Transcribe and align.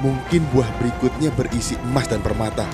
Mungkin 0.00 0.48
buah 0.48 0.64
berikutnya 0.80 1.28
berisi 1.36 1.76
emas 1.84 2.08
dan 2.08 2.24
permata. 2.24 2.64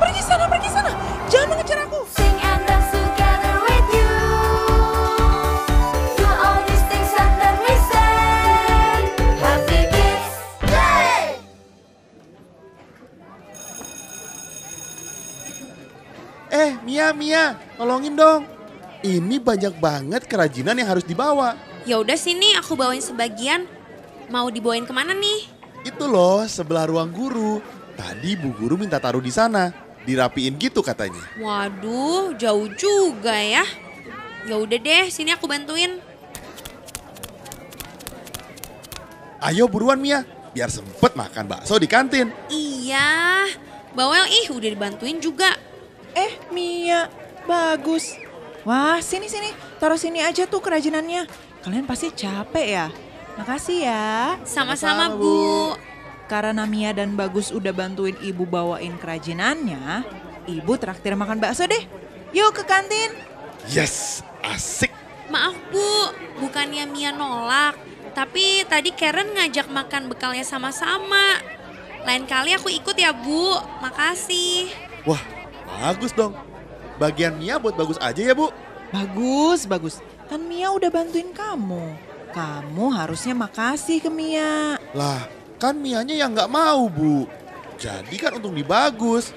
Pergi 0.00 0.22
sana, 0.24 0.48
pergi 0.48 0.70
sana. 0.72 0.96
Jangan 1.28 1.46
mengejar 1.52 1.84
aku. 1.84 2.00
Sing 2.08 2.40
and 2.40 2.64
dance 2.64 2.88
together 2.88 3.56
with 3.68 3.88
you. 3.92 4.16
Do 6.16 6.24
all 6.24 6.64
these 6.64 6.84
things 6.88 7.12
and 7.20 7.32
then 7.36 7.56
we 7.60 7.72
say, 7.92 8.16
Happy 9.36 9.80
Kids 9.92 10.32
Day! 10.64 11.36
Eh, 16.48 16.80
Mia, 16.80 17.12
Mia, 17.12 17.60
tolongin 17.76 18.16
dong. 18.16 18.55
Ini 19.04 19.36
banyak 19.42 19.76
banget 19.76 20.24
kerajinan 20.24 20.78
yang 20.78 20.88
harus 20.88 21.04
dibawa. 21.04 21.58
Ya 21.84 22.00
udah 22.00 22.16
sini 22.16 22.56
aku 22.56 22.78
bawain 22.78 23.04
sebagian. 23.04 23.68
Mau 24.32 24.48
dibawain 24.48 24.88
ke 24.88 24.92
mana 24.94 25.12
nih? 25.12 25.52
Itu 25.86 26.08
loh, 26.08 26.42
sebelah 26.48 26.88
ruang 26.88 27.12
guru. 27.12 27.62
Tadi 27.94 28.34
Bu 28.36 28.52
Guru 28.56 28.74
minta 28.76 28.98
taruh 28.98 29.22
di 29.22 29.30
sana. 29.30 29.70
Dirapiin 30.02 30.58
gitu 30.58 30.82
katanya. 30.82 31.22
Waduh, 31.38 32.34
jauh 32.34 32.68
juga 32.74 33.34
ya. 33.36 33.62
Ya 34.46 34.54
udah 34.58 34.78
deh, 34.78 35.10
sini 35.10 35.34
aku 35.34 35.50
bantuin. 35.50 35.98
Ayo 39.42 39.70
buruan 39.70 40.02
Mia, 40.02 40.26
biar 40.54 40.70
sempet 40.70 41.14
makan 41.14 41.46
bakso 41.46 41.78
di 41.78 41.86
kantin. 41.86 42.34
Iya, 42.50 43.46
Bawel 43.94 44.26
ih 44.28 44.50
udah 44.50 44.70
dibantuin 44.70 45.22
juga. 45.22 45.54
Eh, 46.12 46.36
Mia, 46.50 47.06
bagus. 47.46 48.25
Wah, 48.66 48.98
sini 48.98 49.30
sini, 49.30 49.54
taruh 49.78 49.94
sini 49.94 50.18
aja 50.18 50.42
tuh 50.42 50.58
kerajinannya. 50.58 51.30
Kalian 51.62 51.86
pasti 51.86 52.10
capek 52.10 52.66
ya. 52.66 52.86
Makasih 53.38 53.78
ya. 53.86 54.34
Sama-sama, 54.42 55.06
Sama-sama, 55.06 55.22
Bu. 55.22 55.78
Karena 56.26 56.66
Mia 56.66 56.90
dan 56.90 57.14
Bagus 57.14 57.54
udah 57.54 57.70
bantuin 57.70 58.18
ibu 58.18 58.42
bawain 58.42 58.98
kerajinannya, 58.98 60.02
ibu 60.50 60.72
traktir 60.74 61.14
makan 61.14 61.38
bakso 61.38 61.62
deh. 61.70 61.86
Yuk 62.34 62.50
ke 62.58 62.66
kantin. 62.66 63.14
Yes, 63.70 64.26
asik. 64.42 64.90
Maaf 65.30 65.54
Bu, 65.70 66.10
bukannya 66.42 66.90
Mia 66.90 67.14
nolak. 67.14 67.78
Tapi 68.18 68.66
tadi 68.66 68.90
Karen 68.90 69.30
ngajak 69.30 69.70
makan 69.70 70.10
bekalnya 70.10 70.42
sama-sama. 70.42 71.38
Lain 72.02 72.26
kali 72.26 72.50
aku 72.58 72.66
ikut 72.66 72.98
ya 72.98 73.14
Bu, 73.14 73.62
makasih. 73.78 74.74
Wah, 75.06 75.22
bagus 75.70 76.10
dong. 76.10 76.34
Bagian 76.96 77.36
Mia 77.36 77.60
buat 77.60 77.76
bagus 77.76 78.00
aja 78.00 78.20
ya 78.20 78.32
Bu. 78.32 78.48
Bagus, 78.88 79.68
bagus. 79.68 80.00
Kan 80.26 80.48
Mia 80.48 80.72
udah 80.72 80.88
bantuin 80.88 81.30
kamu. 81.30 81.96
Kamu 82.32 82.86
harusnya 82.92 83.32
makasih 83.32 84.00
ke 84.00 84.10
Mia. 84.12 84.80
Lah, 84.96 85.28
kan 85.56 85.76
Mianya 85.76 86.16
yang 86.16 86.32
nggak 86.32 86.52
mau 86.52 86.88
Bu. 86.88 87.28
Jadi 87.76 88.16
kan 88.16 88.36
untung 88.36 88.56
dibagus. 88.56 89.36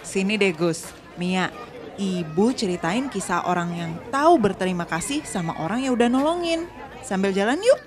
Sini 0.00 0.40
deh 0.40 0.52
Gus, 0.56 0.88
Mia. 1.20 1.52
Ibu 2.00 2.56
ceritain 2.56 3.12
kisah 3.12 3.44
orang 3.44 3.76
yang 3.76 3.92
tahu 4.08 4.40
berterima 4.40 4.88
kasih 4.88 5.20
sama 5.28 5.52
orang 5.60 5.84
yang 5.84 5.92
udah 5.92 6.08
nolongin. 6.08 6.64
Sambil 7.04 7.36
jalan 7.36 7.60
yuk. 7.60 7.80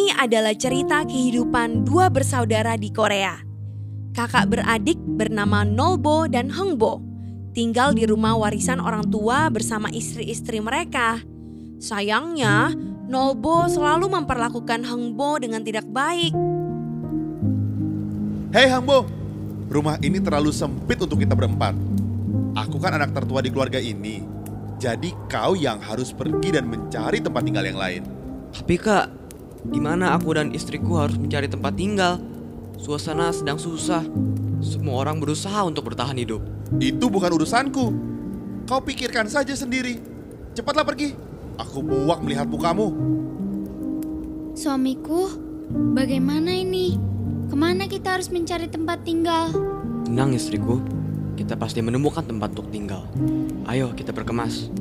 Ini 0.00 0.16
adalah 0.16 0.56
cerita 0.56 1.04
kehidupan 1.04 1.84
dua 1.84 2.08
bersaudara 2.08 2.72
di 2.80 2.88
Korea. 2.88 3.36
Kakak 4.16 4.48
beradik 4.48 4.96
bernama 4.96 5.60
Nolbo 5.60 6.24
dan 6.24 6.48
Hengbo. 6.48 7.04
Tinggal 7.52 7.92
di 7.92 8.08
rumah 8.08 8.32
warisan 8.32 8.80
orang 8.80 9.04
tua 9.12 9.52
bersama 9.52 9.92
istri-istri 9.92 10.56
mereka. 10.56 11.20
Sayangnya, 11.84 12.72
Nolbo 13.12 13.68
selalu 13.68 14.08
memperlakukan 14.08 14.88
Hengbo 14.88 15.36
dengan 15.36 15.60
tidak 15.68 15.84
baik. 15.84 16.32
Hei 18.56 18.72
Hambo, 18.72 19.04
rumah 19.68 20.00
ini 20.00 20.16
terlalu 20.16 20.48
sempit 20.48 20.96
untuk 20.96 21.20
kita 21.20 21.36
berempat. 21.36 21.76
Aku 22.56 22.80
kan 22.80 22.96
anak 22.96 23.12
tertua 23.12 23.44
di 23.44 23.52
keluarga 23.52 23.76
ini. 23.76 24.24
Jadi 24.80 25.12
kau 25.28 25.52
yang 25.52 25.76
harus 25.76 26.08
pergi 26.16 26.56
dan 26.56 26.72
mencari 26.72 27.20
tempat 27.20 27.44
tinggal 27.44 27.68
yang 27.68 27.76
lain. 27.76 28.02
Tapi 28.48 28.80
kak, 28.80 29.19
gimana 29.68 30.16
aku 30.16 30.32
dan 30.32 30.56
istriku 30.56 30.96
harus 30.96 31.20
mencari 31.20 31.44
tempat 31.44 31.76
tinggal? 31.76 32.16
Suasana 32.80 33.28
sedang 33.28 33.60
susah. 33.60 34.00
Semua 34.64 35.04
orang 35.04 35.20
berusaha 35.20 35.60
untuk 35.68 35.92
bertahan 35.92 36.16
hidup. 36.16 36.40
Itu 36.80 37.12
bukan 37.12 37.36
urusanku. 37.36 37.86
Kau 38.64 38.80
pikirkan 38.80 39.28
saja 39.28 39.52
sendiri. 39.52 40.00
Cepatlah 40.56 40.84
pergi. 40.88 41.12
Aku 41.60 41.84
muak 41.84 42.24
melihat 42.24 42.48
mukamu. 42.48 42.88
Suamiku, 44.56 45.28
bagaimana 45.92 46.56
ini? 46.56 46.96
Ke 47.52 47.56
mana 47.58 47.84
kita 47.84 48.16
harus 48.16 48.32
mencari 48.32 48.70
tempat 48.70 49.04
tinggal? 49.04 49.52
Tenang 50.08 50.32
istriku, 50.32 50.80
kita 51.36 51.58
pasti 51.60 51.84
menemukan 51.84 52.24
tempat 52.24 52.56
untuk 52.56 52.72
tinggal. 52.72 53.04
Ayo 53.68 53.92
kita 53.92 54.14
berkemas. 54.16 54.72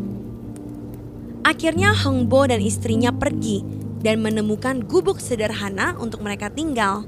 Akhirnya 1.43 1.91
Hengbo 1.95 2.45
dan 2.47 2.61
istrinya 2.61 3.09
pergi 3.09 3.78
dan 3.99 4.23
menemukan 4.23 4.83
gubuk 4.83 5.19
sederhana 5.19 5.95
untuk 5.99 6.23
mereka 6.23 6.47
tinggal. 6.47 7.07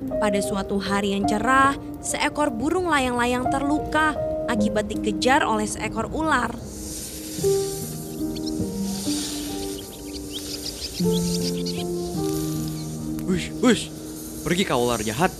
Pada 0.00 0.40
suatu 0.40 0.80
hari 0.80 1.12
yang 1.12 1.28
cerah, 1.28 1.76
seekor 2.00 2.48
burung 2.48 2.88
layang-layang 2.88 3.52
terluka 3.52 4.16
akibat 4.48 4.88
dikejar 4.88 5.44
oleh 5.44 5.68
seekor 5.68 6.08
ular. 6.08 6.48
Wush, 13.28 13.52
wush, 13.60 13.84
pergi 14.44 14.62
kau 14.64 14.88
ular 14.88 15.04
jahat. 15.04 15.32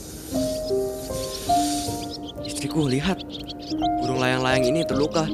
Istriku, 2.45 2.85
lihat. 2.85 3.21
Burung 4.05 4.21
layang-layang 4.21 4.69
ini 4.69 4.85
terluka. 4.85 5.25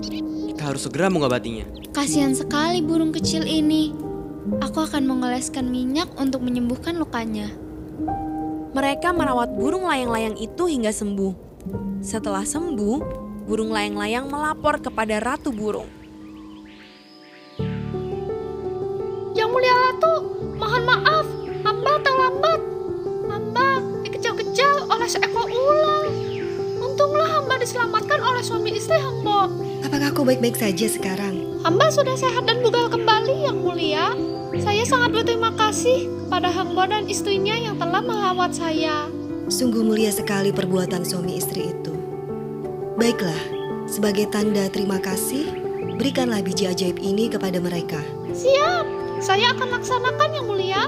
Kita 0.54 0.70
harus 0.70 0.86
segera 0.86 1.10
mengobatinya. 1.10 1.66
Kasihan 1.90 2.34
sekali 2.34 2.78
burung 2.78 3.10
kecil 3.10 3.42
ini. 3.42 4.05
Aku 4.46 4.78
akan 4.86 5.10
mengoleskan 5.10 5.66
minyak 5.74 6.06
untuk 6.14 6.38
menyembuhkan 6.38 6.94
lukanya. 6.94 7.50
Mereka 8.78 9.10
merawat 9.10 9.50
burung 9.58 9.90
layang-layang 9.90 10.38
itu 10.38 10.70
hingga 10.70 10.94
sembuh. 10.94 11.34
Setelah 11.98 12.46
sembuh, 12.46 13.02
burung 13.50 13.74
layang-layang 13.74 14.30
melapor 14.30 14.78
kepada 14.78 15.18
ratu 15.18 15.50
burung. 15.50 15.90
Yang 19.34 19.48
mulia 19.50 19.74
Ratu, 19.74 20.14
mohon 20.62 20.82
maaf, 20.86 21.26
hamba 21.66 21.92
terlambat. 22.06 22.60
Hamba 23.26 23.68
dikejar-kejar 24.06 24.86
oleh 24.86 25.08
seekor 25.10 25.50
ular. 25.50 26.06
Untunglah 26.86 27.28
hamba 27.42 27.58
diselamatkan 27.58 28.22
oleh 28.22 28.46
suami 28.46 28.78
istri 28.78 28.94
hamba. 28.94 29.50
Apakah 29.82 30.14
kau 30.14 30.22
baik-baik 30.22 30.54
saja 30.54 30.86
sekarang? 30.86 31.58
Hamba 31.66 31.90
sudah 31.90 32.14
sehat 32.14 32.46
dan 32.46 32.62
bugar 32.62 32.86
kembali, 32.94 33.50
Yang 33.50 33.58
Mulia. 33.58 34.35
Saya 34.56 34.88
sangat 34.88 35.10
berterima 35.12 35.52
kasih 35.52 36.08
kepada 36.24 36.48
hamba 36.48 36.88
dan 36.88 37.04
istrinya 37.10 37.52
yang 37.52 37.76
telah 37.76 38.00
merawat 38.00 38.56
saya. 38.56 39.08
Sungguh 39.52 39.84
mulia 39.84 40.08
sekali 40.08 40.50
perbuatan 40.50 41.04
suami 41.04 41.36
istri 41.36 41.70
itu. 41.70 41.92
Baiklah, 42.96 43.36
sebagai 43.84 44.26
tanda 44.32 44.64
terima 44.72 44.96
kasih, 44.96 45.52
berikanlah 46.00 46.40
biji 46.40 46.64
ajaib 46.66 46.96
ini 46.98 47.28
kepada 47.28 47.60
mereka. 47.60 48.00
Siap, 48.32 48.84
saya 49.20 49.52
akan 49.52 49.68
laksanakan, 49.76 50.28
Yang 50.32 50.46
Mulia. 50.48 50.82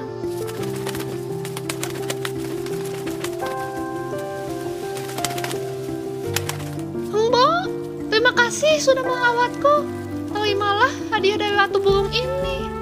Hamba, 7.13 7.49
terima 8.09 8.33
kasih 8.33 8.75
sudah 8.81 9.05
merawatku. 9.05 9.85
Terimalah 10.33 10.93
hadiah 11.13 11.37
dari 11.37 11.55
Ratu 11.57 11.79
Burung 11.81 12.09
ini. 12.13 12.78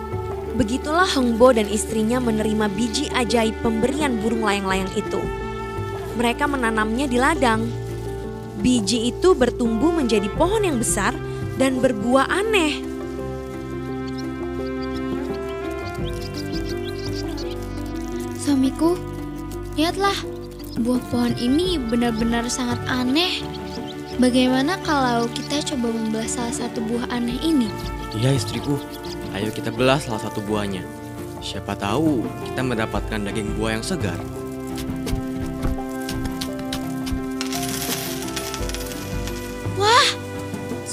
Begitulah 0.56 1.04
Hengbo 1.04 1.52
dan 1.52 1.68
istrinya 1.68 2.16
menerima 2.16 2.72
biji 2.72 3.12
ajaib 3.12 3.60
pemberian 3.60 4.16
burung 4.24 4.40
layang-layang 4.40 4.88
itu. 4.96 5.20
Mereka 6.16 6.48
menanamnya 6.48 7.04
di 7.04 7.20
ladang. 7.20 7.68
Biji 8.64 9.12
itu 9.12 9.36
bertumbuh 9.36 9.92
menjadi 9.92 10.32
pohon 10.32 10.64
yang 10.64 10.80
besar 10.80 11.12
dan 11.60 11.76
berbuah 11.84 12.24
aneh. 12.32 12.80
Suamiku, 18.40 18.96
lihatlah, 19.76 20.16
buah 20.80 21.02
pohon 21.12 21.36
ini 21.36 21.76
benar-benar 21.76 22.48
sangat 22.48 22.80
aneh. 22.88 23.44
Bagaimana 24.16 24.80
kalau 24.88 25.28
kita 25.36 25.60
coba 25.76 25.92
membelah 25.92 26.24
salah 26.24 26.64
satu 26.64 26.80
buah 26.88 27.12
aneh 27.12 27.36
ini? 27.44 27.68
Iya 28.16 28.32
istriku, 28.40 28.80
ayo 29.36 29.52
kita 29.52 29.68
belah 29.68 30.00
salah 30.00 30.24
satu 30.24 30.40
buahnya. 30.40 30.80
Siapa 31.44 31.76
tahu 31.76 32.24
kita 32.48 32.64
mendapatkan 32.64 33.20
daging 33.20 33.60
buah 33.60 33.76
yang 33.76 33.84
segar. 33.84 34.16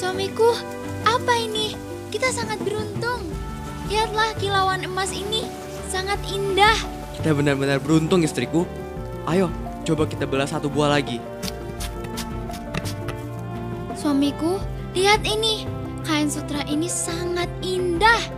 Suamiku, 0.04 0.52
apa 1.08 1.34
ini? 1.40 1.78
Kita 2.12 2.28
sangat 2.34 2.60
beruntung. 2.66 3.24
Lihatlah 3.88 4.36
kilauan 4.42 4.84
emas 4.84 5.14
ini, 5.16 5.48
sangat 5.88 6.18
indah. 6.28 6.76
Kita 7.18 7.32
benar-benar 7.32 7.80
beruntung 7.80 8.26
istriku. 8.26 8.68
Ayo, 9.30 9.48
coba 9.88 10.10
kita 10.10 10.26
belah 10.28 10.50
satu 10.50 10.68
buah 10.68 10.98
lagi. 10.98 11.22
Suamiku, 13.96 14.60
lihat 14.98 15.24
ini. 15.24 15.70
Kain 16.04 16.28
sutra 16.28 16.66
ini 16.68 16.92
sangat 16.92 17.48
indah. 17.64 18.33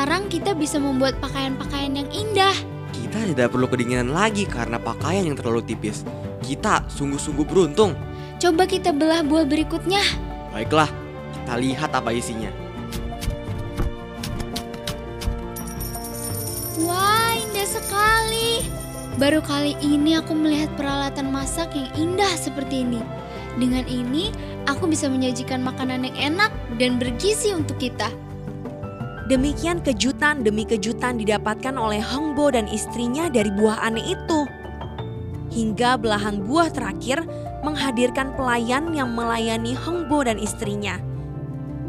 Sekarang 0.00 0.32
kita 0.32 0.56
bisa 0.56 0.80
membuat 0.80 1.20
pakaian-pakaian 1.20 1.92
yang 1.92 2.08
indah. 2.08 2.56
Kita 2.88 3.20
tidak 3.20 3.52
perlu 3.52 3.68
kedinginan 3.68 4.16
lagi 4.16 4.48
karena 4.48 4.80
pakaian 4.80 5.28
yang 5.28 5.36
terlalu 5.36 5.60
tipis. 5.60 6.08
Kita 6.40 6.88
sungguh-sungguh 6.88 7.44
beruntung. 7.44 7.92
Coba 8.40 8.64
kita 8.64 8.96
belah 8.96 9.20
buah 9.20 9.44
berikutnya. 9.44 10.00
Baiklah, 10.56 10.88
kita 11.36 11.52
lihat 11.60 11.92
apa 11.92 12.16
isinya. 12.16 12.48
Wah, 16.80 17.36
indah 17.36 17.68
sekali. 17.68 18.64
Baru 19.20 19.44
kali 19.44 19.76
ini 19.84 20.16
aku 20.16 20.32
melihat 20.32 20.72
peralatan 20.80 21.28
masak 21.28 21.76
yang 21.76 21.92
indah 21.92 22.32
seperti 22.40 22.88
ini. 22.88 23.04
Dengan 23.60 23.84
ini, 23.84 24.32
aku 24.64 24.88
bisa 24.88 25.12
menyajikan 25.12 25.60
makanan 25.60 26.08
yang 26.08 26.40
enak 26.40 26.48
dan 26.80 26.96
bergizi 26.96 27.52
untuk 27.52 27.76
kita. 27.76 28.08
Demikian 29.30 29.78
kejutan 29.78 30.42
demi 30.42 30.66
kejutan 30.66 31.14
didapatkan 31.14 31.78
oleh 31.78 32.02
Hengbo 32.02 32.50
dan 32.50 32.66
istrinya 32.66 33.30
dari 33.30 33.46
buah 33.54 33.78
aneh 33.78 34.18
itu. 34.18 34.40
Hingga 35.54 36.02
belahan 36.02 36.42
buah 36.42 36.74
terakhir 36.74 37.22
menghadirkan 37.62 38.34
pelayan 38.34 38.90
yang 38.90 39.14
melayani 39.14 39.78
Hengbo 39.78 40.26
dan 40.26 40.34
istrinya. 40.42 40.98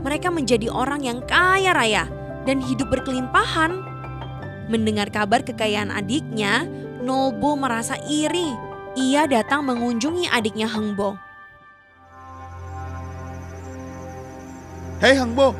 Mereka 0.06 0.30
menjadi 0.30 0.70
orang 0.70 1.02
yang 1.02 1.26
kaya 1.26 1.74
raya 1.74 2.06
dan 2.46 2.62
hidup 2.62 2.94
berkelimpahan. 2.94 3.74
Mendengar 4.70 5.10
kabar 5.10 5.42
kekayaan 5.42 5.90
adiknya, 5.90 6.70
Nolbo 7.02 7.58
merasa 7.58 7.98
iri. 8.06 8.54
Ia 8.94 9.26
datang 9.26 9.66
mengunjungi 9.66 10.30
adiknya 10.30 10.70
Hengbo. 10.70 11.18
Hei 15.02 15.18
Hangbo, 15.18 15.58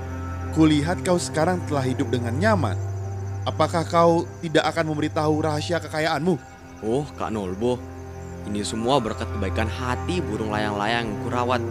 kulihat 0.52 1.00
kau 1.08 1.16
sekarang 1.16 1.64
telah 1.68 1.84
hidup 1.88 2.12
dengan 2.12 2.36
nyaman. 2.36 2.76
Apakah 3.48 3.88
kau 3.88 4.28
tidak 4.44 4.68
akan 4.70 4.94
memberitahu 4.94 5.42
rahasia 5.42 5.82
kekayaanmu? 5.82 6.36
Oh, 6.86 7.06
Kak 7.18 7.34
Nolbo. 7.34 7.80
Ini 8.46 8.62
semua 8.66 8.98
berkat 9.02 9.30
kebaikan 9.32 9.70
hati 9.70 10.20
burung 10.22 10.54
layang-layang 10.54 11.10
yang 11.10 11.20
kurawat. 11.26 11.62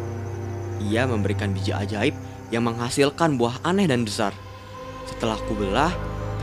Ia 0.80 1.04
memberikan 1.06 1.52
biji 1.52 1.74
ajaib 1.74 2.14
yang 2.48 2.66
menghasilkan 2.66 3.38
buah 3.38 3.62
aneh 3.62 3.86
dan 3.86 4.02
besar. 4.02 4.34
Setelah 5.06 5.38
kubelah, 5.46 5.92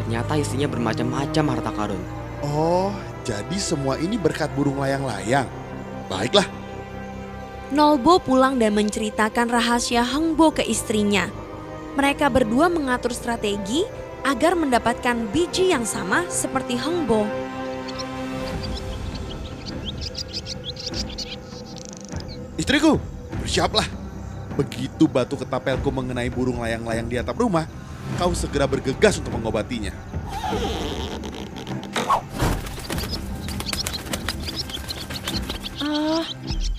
ternyata 0.04 0.40
isinya 0.40 0.68
bermacam-macam 0.70 1.46
harta 1.58 1.72
karun. 1.74 2.04
Oh, 2.44 2.92
jadi 3.26 3.58
semua 3.58 3.98
ini 3.98 4.16
berkat 4.16 4.52
burung 4.54 4.80
layang-layang. 4.80 5.48
Baiklah, 6.08 6.48
Nolbo 7.68 8.16
pulang 8.24 8.56
dan 8.56 8.72
menceritakan 8.80 9.52
rahasia 9.52 10.00
Hengbo 10.00 10.56
ke 10.56 10.64
istrinya. 10.64 11.28
Mereka 11.98 12.30
berdua 12.30 12.70
mengatur 12.70 13.10
strategi 13.10 13.82
agar 14.22 14.54
mendapatkan 14.54 15.34
biji 15.34 15.74
yang 15.74 15.82
sama 15.82 16.30
seperti 16.30 16.78
Hengbo. 16.78 17.48
istriku, 22.68 23.00
bersiaplah. 23.40 23.88
Begitu 24.60 25.08
batu 25.08 25.40
ketapelku 25.40 25.88
mengenai 25.88 26.28
burung 26.28 26.60
layang-layang 26.60 27.08
di 27.08 27.16
atap 27.16 27.40
rumah, 27.40 27.64
kau 28.20 28.36
segera 28.36 28.68
bergegas 28.68 29.24
untuk 29.24 29.40
mengobatinya. 29.40 29.96
Ah, 35.80 36.28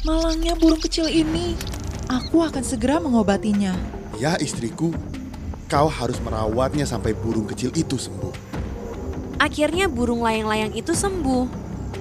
malangnya 0.05 0.53
burung 0.61 0.83
kecil 0.85 1.09
ini. 1.09 1.57
Aku 2.05 2.45
akan 2.45 2.61
segera 2.61 3.01
mengobatinya. 3.01 3.98
Ya 4.19 4.35
istriku, 4.43 4.91
kau 5.71 5.87
harus 5.87 6.19
merawatnya 6.19 6.83
sampai 6.83 7.15
burung 7.15 7.47
kecil 7.47 7.71
itu 7.79 7.95
sembuh. 7.95 8.35
Akhirnya 9.39 9.87
burung 9.87 10.27
layang-layang 10.27 10.75
itu 10.75 10.91
sembuh. 10.91 11.47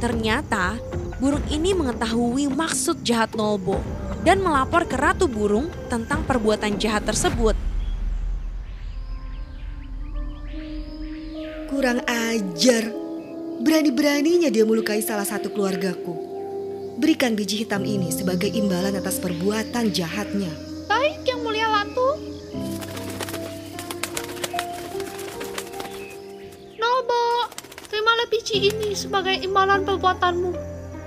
Ternyata 0.02 0.82
burung 1.22 1.46
ini 1.54 1.78
mengetahui 1.78 2.50
maksud 2.50 3.06
jahat 3.06 3.38
Nolbo 3.38 3.78
dan 4.26 4.42
melapor 4.42 4.90
ke 4.90 4.98
Ratu 4.98 5.30
Burung 5.30 5.70
tentang 5.94 6.26
perbuatan 6.26 6.82
jahat 6.82 7.06
tersebut. 7.06 7.54
Kurang 11.70 12.02
ajar. 12.10 12.90
Berani-beraninya 13.62 14.50
dia 14.50 14.66
melukai 14.66 15.06
salah 15.06 15.26
satu 15.26 15.54
keluargaku. 15.54 16.14
Berikan 16.98 17.38
biji 17.38 17.62
hitam 17.62 17.86
ini 17.86 18.10
sebagai 18.10 18.50
imbalan 18.50 18.98
atas 18.98 19.22
perbuatan 19.22 19.94
jahatnya. 19.94 20.50
Baik, 20.90 21.22
Yang 21.30 21.37
terimalah 28.18 28.34
biji 28.34 28.74
ini 28.74 28.98
sebagai 28.98 29.36
imbalan 29.46 29.86
perbuatanmu. 29.86 30.52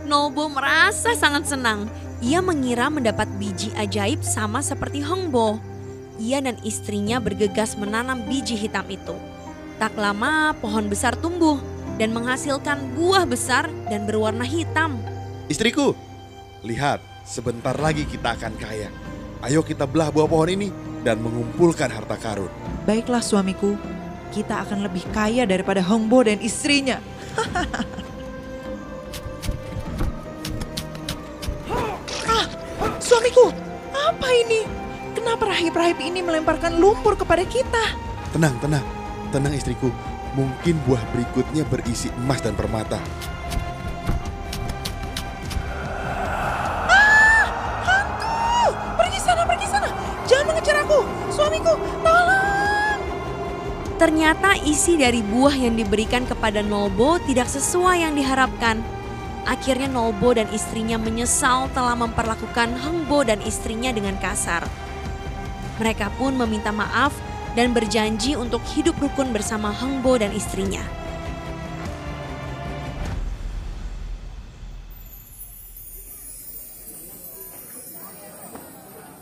Nolbo 0.07 0.47
merasa 0.47 1.11
sangat 1.19 1.51
senang. 1.51 1.91
Ia 2.23 2.39
mengira 2.39 2.87
mendapat 2.87 3.27
biji 3.35 3.75
ajaib 3.75 4.23
sama 4.23 4.63
seperti 4.63 5.03
Hengbo. 5.03 5.59
Ia 6.23 6.39
dan 6.39 6.55
istrinya 6.63 7.19
bergegas 7.19 7.75
menanam 7.75 8.23
biji 8.31 8.55
hitam 8.55 8.87
itu. 8.87 9.19
Tak 9.83 9.99
lama 9.99 10.55
pohon 10.63 10.87
besar 10.87 11.19
tumbuh 11.19 11.59
dan 11.99 12.15
menghasilkan 12.15 12.79
buah 12.95 13.27
besar 13.27 13.67
dan 13.91 14.07
berwarna 14.07 14.47
hitam. 14.47 14.95
Istriku, 15.51 15.99
lihat, 16.63 17.03
sebentar 17.27 17.75
lagi 17.75 18.07
kita 18.07 18.39
akan 18.39 18.55
kaya. 18.55 18.87
Ayo 19.43 19.67
kita 19.67 19.83
belah 19.83 20.15
buah 20.15 20.31
pohon 20.31 20.47
ini 20.47 20.69
dan 21.03 21.19
mengumpulkan 21.19 21.91
harta 21.91 22.15
karun. 22.15 22.53
Baiklah 22.87 23.25
suamiku, 23.25 23.75
kita 24.31 24.63
akan 24.63 24.87
lebih 24.87 25.03
kaya 25.11 25.45
daripada 25.45 25.83
Hongbo 25.83 26.23
dan 26.23 26.39
istrinya. 26.39 27.03
ah, 32.31 32.47
suamiku, 33.07 33.51
apa 33.93 34.29
ini? 34.31 34.63
Kenapa 35.19 35.51
rahib-rahib 35.51 35.99
ini 35.99 36.23
melemparkan 36.23 36.79
lumpur 36.79 37.19
kepada 37.19 37.43
kita? 37.43 37.85
Tenang, 38.31 38.55
tenang, 38.63 38.87
tenang 39.35 39.53
istriku. 39.53 39.91
Mungkin 40.39 40.79
buah 40.87 41.03
berikutnya 41.11 41.67
berisi 41.67 42.07
emas 42.23 42.39
dan 42.39 42.55
permata. 42.55 43.03
Ternyata 54.01 54.57
isi 54.65 54.97
dari 54.97 55.21
buah 55.21 55.53
yang 55.53 55.77
diberikan 55.77 56.25
kepada 56.25 56.65
Nolbo 56.65 57.21
tidak 57.29 57.53
sesuai 57.53 58.01
yang 58.01 58.17
diharapkan. 58.17 58.81
Akhirnya 59.45 59.93
Nolbo 59.93 60.33
dan 60.33 60.49
istrinya 60.57 60.97
menyesal 60.97 61.69
telah 61.77 61.93
memperlakukan 62.01 62.81
Hengbo 62.81 63.29
dan 63.29 63.45
istrinya 63.45 63.93
dengan 63.93 64.17
kasar. 64.17 64.65
Mereka 65.77 66.17
pun 66.17 66.33
meminta 66.33 66.73
maaf 66.73 67.13
dan 67.53 67.77
berjanji 67.77 68.41
untuk 68.41 68.65
hidup 68.73 68.97
rukun 68.97 69.37
bersama 69.37 69.69
Hengbo 69.69 70.17
dan 70.17 70.33
istrinya. 70.33 70.81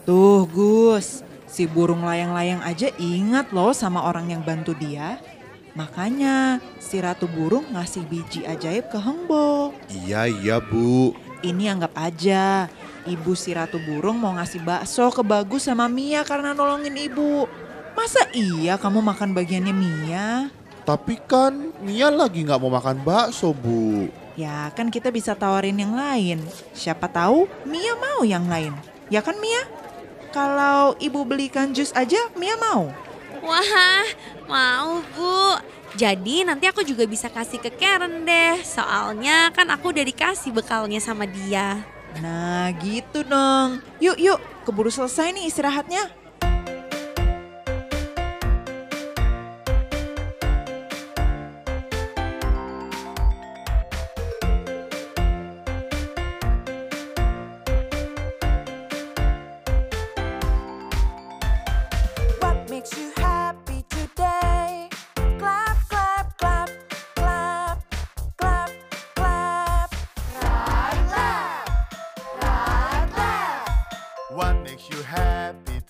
Tuh 0.06 0.46
Gus, 0.54 1.26
si 1.58 1.66
burung 1.66 2.06
layang-layang 2.06 2.62
aja 2.62 2.86
ingat 3.02 3.50
loh 3.50 3.74
sama 3.74 4.06
orang 4.06 4.30
yang 4.30 4.46
bantu 4.46 4.78
dia. 4.78 5.18
Makanya 5.74 6.62
si 6.78 7.02
ratu 7.02 7.26
burung 7.26 7.66
ngasih 7.74 8.06
biji 8.06 8.46
ajaib 8.46 8.86
ke 8.86 8.94
Hengbo. 8.94 9.74
Iya, 9.90 10.30
iya 10.30 10.56
bu. 10.62 11.18
Ini 11.42 11.74
anggap 11.74 11.98
aja, 11.98 12.70
ibu 13.10 13.34
si 13.34 13.50
ratu 13.58 13.82
burung 13.82 14.22
mau 14.22 14.38
ngasih 14.38 14.62
bakso 14.62 15.10
ke 15.10 15.26
Bagus 15.26 15.66
sama 15.66 15.90
Mia 15.90 16.22
karena 16.22 16.54
nolongin 16.54 16.94
ibu. 16.94 17.50
Masa 17.98 18.22
iya 18.30 18.78
kamu 18.78 19.02
makan 19.02 19.34
bagiannya 19.34 19.74
Mia? 19.74 20.54
Tapi 20.86 21.18
kan 21.26 21.74
Mia 21.82 22.06
lagi 22.14 22.46
nggak 22.46 22.62
mau 22.62 22.70
makan 22.70 23.02
bakso 23.02 23.50
bu. 23.50 24.06
Ya 24.38 24.70
kan 24.78 24.94
kita 24.94 25.10
bisa 25.10 25.34
tawarin 25.34 25.74
yang 25.74 25.98
lain. 25.98 26.38
Siapa 26.70 27.10
tahu 27.10 27.50
Mia 27.66 27.98
mau 27.98 28.22
yang 28.22 28.46
lain. 28.46 28.78
Ya 29.10 29.26
kan 29.26 29.34
Mia? 29.42 29.87
Kalau 30.28 30.92
ibu 31.00 31.24
belikan 31.24 31.72
jus 31.72 31.92
aja 31.96 32.18
Mia 32.36 32.54
mau. 32.60 32.92
Wah, 33.40 34.04
mau 34.44 35.00
Bu. 35.16 35.56
Jadi 35.96 36.44
nanti 36.44 36.68
aku 36.68 36.84
juga 36.84 37.08
bisa 37.08 37.32
kasih 37.32 37.58
ke 37.58 37.72
Karen 37.72 38.28
deh. 38.28 38.60
Soalnya 38.60 39.48
kan 39.56 39.72
aku 39.72 39.90
udah 39.90 40.04
dikasih 40.04 40.52
bekalnya 40.52 41.00
sama 41.00 41.24
dia. 41.24 41.80
Nah 42.20 42.68
gitu 42.82 43.24
dong. 43.24 43.80
Yuk 44.00 44.20
yuk, 44.20 44.38
keburu 44.68 44.92
selesai 44.92 45.32
nih 45.32 45.48
istirahatnya. 45.48 46.17
What 74.30 74.62
makes 74.62 74.90
you 74.90 75.02
happy 75.04 75.80